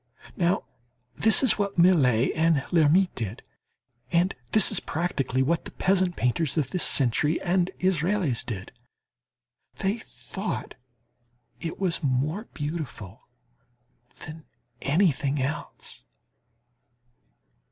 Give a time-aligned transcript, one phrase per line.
[0.35, 0.63] Now,
[1.15, 3.43] this is what Millet and Lhermitte did,
[4.11, 8.71] and this is practically what the peasant painters of this century and Israels did.
[9.77, 10.73] They thought
[11.59, 13.27] it was more beautiful
[14.25, 14.45] than
[14.81, 16.03] anything else.